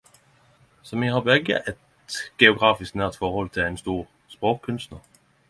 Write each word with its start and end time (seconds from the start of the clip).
Så 0.83 0.95
vi 1.01 1.07
har 1.11 1.23
begge 1.27 1.59
eit 1.71 2.15
geografisk 2.45 2.99
nært 3.03 3.21
forhold 3.25 3.53
til 3.59 3.67
ein 3.67 3.79
stor 3.83 4.03
språkkunstnar. 4.37 5.07